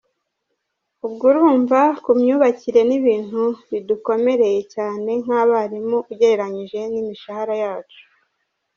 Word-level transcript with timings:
ubwo 1.05 1.23
urumva 1.31 1.79
ku 2.03 2.09
myubakire 2.19 2.81
n’ibintu 2.89 3.41
bidukomereye 3.69 4.61
cyane 4.73 5.09
nk’abarimu 5.23 5.97
ugereranyije 6.11 6.79
n’imishahara 6.91 7.53
yacu” 7.63 8.01